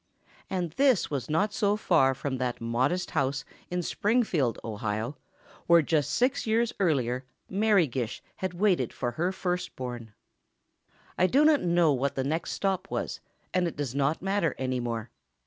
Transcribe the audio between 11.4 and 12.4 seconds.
not know what the